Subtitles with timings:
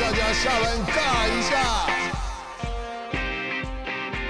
[0.00, 1.58] 大家下班尬一下。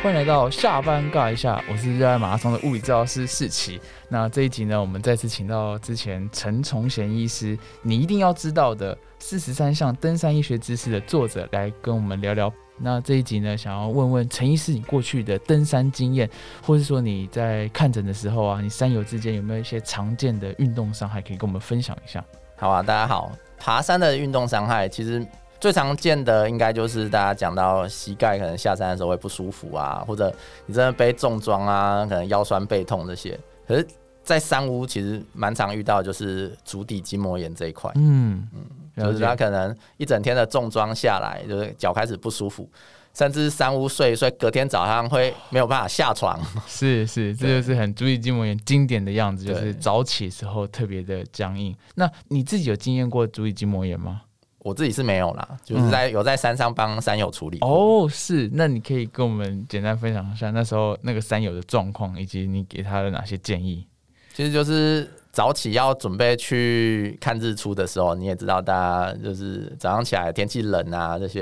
[0.02, 3.80] 欢迎来到下班尬一下，我是热爱马拉松的物理治疗师世奇。
[4.08, 12.52] 那这一集呢，我们再次请到之前陈崇贤医师，你一定要知道的四十三项登山医学知识的作者来跟我们聊聊。
[12.76, 16.28] 那这一集呢，想要问问陈医师，你过去的登山经验，
[16.60, 22.24] 或是说你在看诊的时候啊，你山友之间有没有一些常见的运动伤害可以跟我们分享一下？
[22.56, 23.30] 好啊，大家好。
[23.64, 25.24] 爬山的运动伤害，其实
[25.62, 30.34] 最常见的应该就是大家讲到膝盖可能下山的时候会不舒服啊，或者
[30.66, 33.38] 你真的背重装啊，可能腰酸背痛这些。
[33.64, 33.86] 可是，
[34.24, 37.88] 在山屋其实蛮常遇到就是足底筋膜炎这一块。
[37.94, 42.68] 嗯嗯，就是他可能一整天的重装下来，就是脚开始不舒服，
[43.14, 46.40] 甚至山屋睡一睡，隔天早上会没有办法下床。
[46.66, 51.72] 是是，这就是很足底筋膜炎经典的样子，就是早起时候特别的僵硬。
[51.94, 54.22] 那你自己有经验过足底筋膜炎吗？
[54.64, 57.58] 我自己是没有啦，就是在有在山上帮山友处理。
[57.62, 63.84] 哦，是，那你可以跟我们简单分享一下那时候那个山友的状况，以及你给他的哪些建议。
[64.32, 71.40] 其实就是早起要准备去看日出的时候，你也知道，大家就是早上起来天气冷啊这些，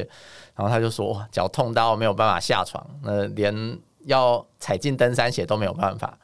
[0.57, 6.19] 然后他就说脚痛到没有办法下床，那连要踩进登山鞋都没有办法。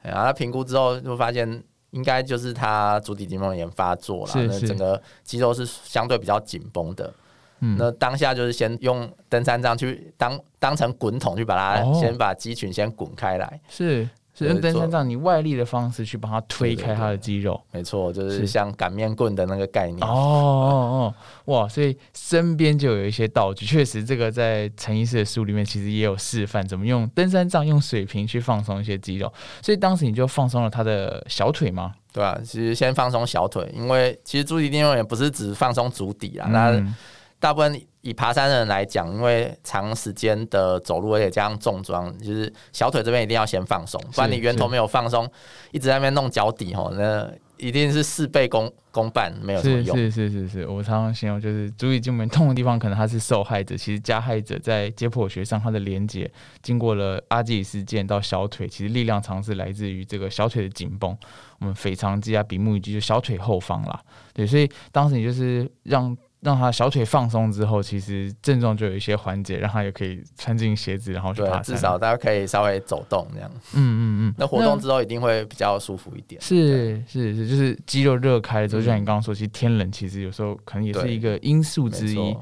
[0.00, 1.64] 然后他评估之后就发现。
[1.90, 7.12] 应该就是他足底筋膜炎发作了，那整个肌肉是相对比较紧绷的。
[7.58, 13.60] 那当下就是先用登山杖去当当成滚筒去把它先把肌群先滚开来。
[13.68, 14.08] 是。
[14.36, 19.98] 是用登山杖，你外力的方式去帮他推开他的肌肉，没错，就是像擀面棍的那个概念。
[20.06, 21.14] 哦哦哦，
[21.46, 21.68] 哇！
[21.68, 29.32] 所以身边就有一些道具，确实这个在陈医师的书里面其实也有示范，怎么用登山杖用水瓶去放松一些肌肉。
[29.62, 31.94] 所以当时你就放松了他的小腿吗？
[32.12, 36.94] 对啊，其实先放松小腿，因为其实足底运动也不是只放松足底啊，那。
[37.38, 45.28] 大部分以爬山的人来讲，因为长时间的走路，而且加上重装，就是小腿这边一定要先放松，不然你源头没有放松，
[45.72, 49.96] 一直在那边弄脚底吼，那一定是事倍功功半，没有什么用。
[49.96, 56.30] 是是是是，我常常形容就是，足底筋膜痛的地方，可能他是受害者，其实加害者在解剖学上，它的连接
[56.62, 61.16] 经过了阿基里斯腱到小腿，其实力量常是来自于这个小腿的紧绷。
[61.58, 64.00] 我们腓肠肌啊、比目鱼肌就小腿后方啦，
[64.32, 66.16] 对，所以当时你就是让。
[66.46, 71.62] 让他小腿放松之后，其实症状就有一些缓解，让他也可以穿进鞋子，然后去爬山。
[71.64, 73.50] 至少大家可以稍微走动这样。
[73.74, 74.34] 嗯嗯嗯。
[74.38, 76.40] 那活动之后一定会比较舒服一点。
[76.40, 82.36] 是是是，就是肌肉热开了之后，就像你刚刚说，其实天冷其实有时候可能也是一个因素之一。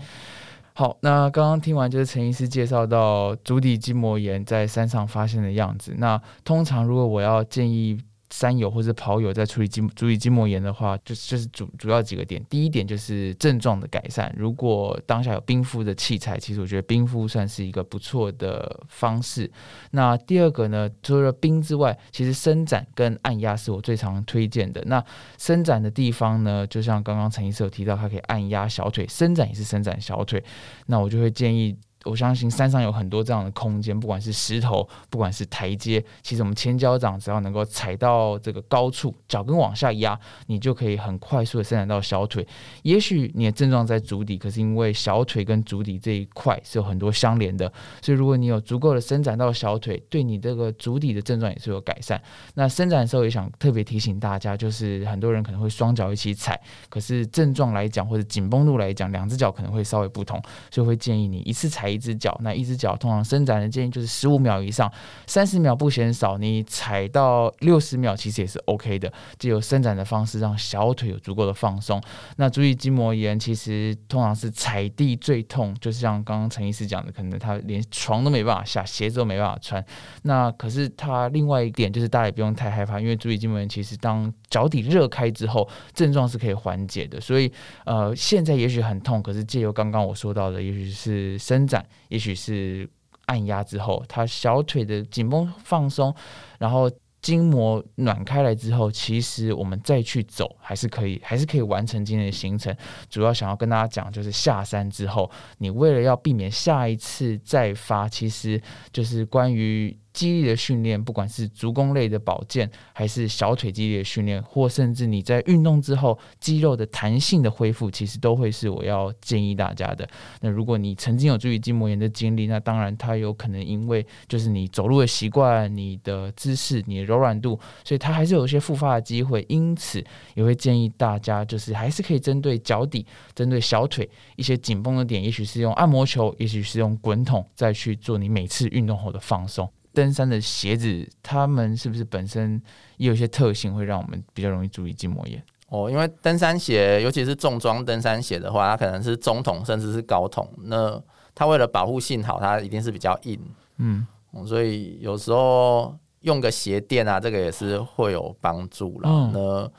[0.74, 5.94] 好，那刚刚听完就是陈医师介绍到足底筋膜炎在山上发现的样子。
[5.96, 7.98] 那通常如果我要建议。
[8.34, 12.44] 山友或者跑友在处理筋足底筋膜炎的话，就是就是主主要几个点。
[12.50, 14.34] 第一点就是症状的改善。
[14.36, 19.48] 如果当下有冰敷的器材，其实我觉得冰敷算是一个不错的方式。
[19.92, 24.82] 那第二个呢，除了冰之外，其实伸展跟按压是我最常推荐的。
[24.86, 25.02] 那
[25.38, 30.42] 伸展的地方呢，就像刚刚陈医师有提到，它可以按压小腿，伸展也是伸展小腿。
[30.86, 31.76] 那我就会建议。
[32.04, 42.46] 我相信山上有很多这样的空间，不管是石头，不管是台阶，其实我们前脚掌只要能够踩到这个高处，脚跟往下压，你就可以很快速的伸展到小腿。
[42.82, 47.72] 也许你的症状在足底，可是因为小腿跟足底这一块是有很多相连的，
[48.02, 52.20] 所以如果你有足够的伸展到小腿，对你这个足底的症状也是有改善。
[52.52, 56.60] 那伸展的时候也想特别提醒大家，就是很多人可能会双脚一起踩，
[56.90, 60.38] 可是症状来讲或者紧绷度来讲，两只脚可能会稍微不同，
[60.70, 61.93] 所以会建议你一次踩。
[61.94, 64.92] 一只脚，那一只脚通常伸展的建议就是十五秒以上，
[65.26, 66.36] 三十秒不嫌少。
[66.36, 72.02] 你踩到六十秒其实也是 OK 的，就有伸展的方式让小腿有足够的放松。
[72.36, 79.84] 那足底筋膜炎其实通常是踩地最痛，就是像刚刚陈医师讲的，可能他连床都没办法下，鞋子都没办法穿。
[80.22, 87.20] 那可是他另外一点就是大家也不用太害怕，因为足底筋膜炎其实当脚底热开之后，症状是可以缓解的。
[87.20, 87.52] 所以
[87.84, 91.83] 呃，现在也许很痛，可是借由刚刚我说到的，也许是伸展。
[92.08, 92.88] 也许是
[93.26, 96.14] 按压之后，他小腿的紧绷放松，
[96.58, 96.90] 然后
[97.22, 102.76] 筋膜暖开来之后，其实我们再去走还是可以，还是可以完成今天的行程。
[103.08, 108.60] 主要想要跟大家讲，就是下山之后，你为了要避免下一次再发，其实
[108.92, 120.08] 就是关于肌力的训练，不管是足弓类的保健，还是小腿肌力的训练，或甚至你在运动之后肌肉的弹性的恢复，其实都会是我要建议大家的。
[120.40, 129.44] 那如果你曾经有注意筋膜炎的经历，那当然它有可能因为就是你走路的习惯、你的姿势、你的柔软度，所以它还是有一些复发的机会。
[129.48, 130.02] 因此
[130.34, 139.68] 也会建议大家，就是还是可以针对脚底、针对小腿一些紧绷的点，也许是用按摩球，也许是用滚筒，再去做你每次运动后的放松。
[139.94, 142.60] 登山的鞋子，他们是不是本身
[142.96, 145.42] 也有一些特性，会让我们比较容易注意筋膜炎？
[145.68, 151.00] 哦，因为登山鞋，尤其是重装登山鞋的话，它可能是中筒甚至是高筒，那
[151.34, 153.40] 它为了保护性好，它一定是比较硬。
[153.78, 154.06] 嗯，
[154.46, 159.30] 所以有时候用个鞋垫啊，这个也是会有帮助了。
[159.32, 159.70] 那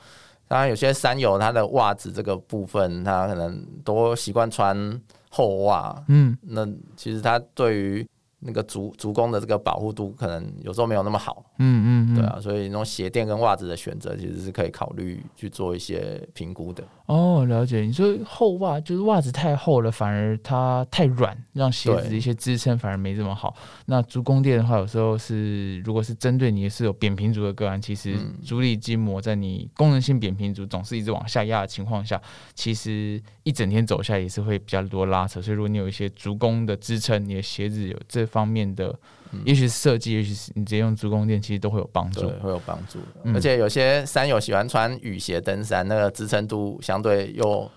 [0.48, 6.04] 当然，有些山友他的袜子这个部分，他可能都习惯穿厚袜。
[6.08, 8.06] 嗯，那其实他对于
[8.46, 11.44] 那个足足弓的这个保护度，可能有时候没有那么好。
[11.58, 16.84] 嗯嗯，对啊，所以那种鞋垫跟袜子的选择，其实是可以考虑去做一些评估的。
[17.06, 17.80] 哦，了解。
[17.80, 23.54] 你说厚袜就是袜子太厚了，反而它太软，让鞋子的一些支撑反而没这么好。
[23.86, 32.20] 那足弓垫的话，有时候是如果是针对你是有扁平足的个案，其实足底筋膜在你功能性扁平足总是一直往下压的情况下，
[32.54, 35.40] 其实一整天走下来也是会比较多拉扯。
[35.40, 38.94] 所以如果你有一些足弓的支撑，你的鞋子有这方面的。
[39.44, 42.98] 也许是设计，也许是你直接用足弓垫，其实都会有帮助，会有帮助。
[43.34, 47.68] 而且有些山友喜欢穿雨鞋登山，那个支撑度相对又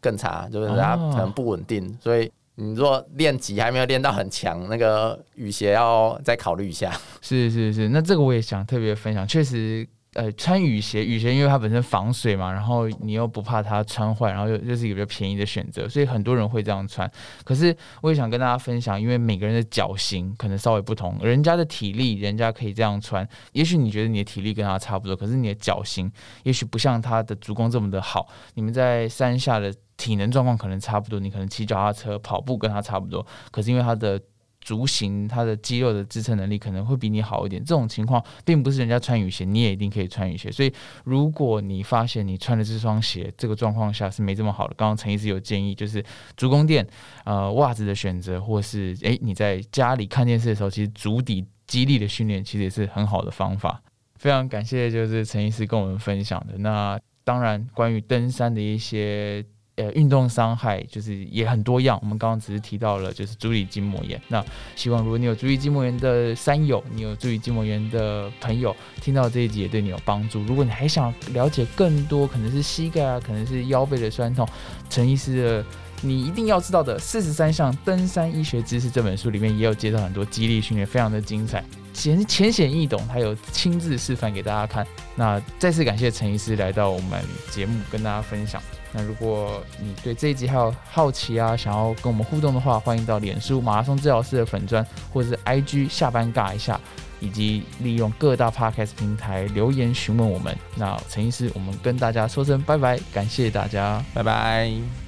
[0.00, 1.98] 更差，就是它可能不稳定。
[2.00, 6.90] 所以你如果练级还没有练到很强，那个雨鞋要再考虑一下。
[7.20, 9.86] 是是是，那这个我也想特别分享，确实。
[10.14, 17.10] 呃，穿雨鞋，雨鞋因为它本身防水嘛，然后你又不怕它穿坏，然后又又是一个比较便宜的选择，所以很多人会这样穿。
[17.44, 23.26] 可是我也想跟大家分享，因为每个人的脚型可能稍微不同，人家的体力，人家可以这样穿。
[23.52, 26.12] 也许你觉得你的体力跟他差不多，可是你的脚型
[26.42, 28.28] 也许不像他的足弓这么的好。
[28.52, 34.20] 你们在山下的体能状况可能差不多，你可能骑脚踏车、跑步跟他差不多，可是因为他的
[34.62, 37.62] 足型，它的肌肉的支撑能力可能会比你好一点。
[37.62, 40.50] 这种情况并不是人家穿雨鞋，你也一定可以穿雨鞋。
[40.50, 40.72] 所以，
[41.04, 46.02] 如果你发现你穿的这双鞋这个状况下是没这么好的，刚刚陈医师有建议，就是
[46.36, 46.86] 足弓垫、
[47.24, 53.82] 呃袜子的选择，或是诶你在家里看电视的时候，其实足底肌力的训练其实也是很好的方法。
[54.14, 56.56] 非常感谢就是陈医师跟我们分享的。
[56.58, 59.44] 那当然，关于登山的一些。
[59.76, 61.98] 呃，运动伤害就是也很多样。
[62.02, 64.20] 我们刚刚只是提到了就是足底筋膜炎。
[64.28, 64.44] 那
[64.76, 70.42] 希望如果你有足底筋膜炎的山友，你有足底筋膜炎的朋友，听到这一集也对你有帮助。
[70.42, 74.46] 如果你还想了解更多，可能是膝盖啊，可能是腰背的酸痛，
[74.90, 75.64] 陈医师的
[76.04, 81.64] 你一定要知道的四十三项登山医学知识这本书里面也有介绍很多激励训练，非常的精彩，
[81.94, 84.86] 浅浅显易懂，还有亲自示范给大家看。
[85.14, 88.60] 那再次感谢陈医师来到我们节目跟大家分享。
[88.92, 96.78] 那如果你对这一集还有好奇啊，想要跟我们互动的话，欢迎到脸书马拉松治疗师的粉砖，或者是 IG 下班尬一下，
[97.20, 100.54] 以及利用各大 Podcast 平台留言询问我们。
[100.76, 105.01] 那陈医师，我们跟大家说声拜拜，感谢大家，拜拜。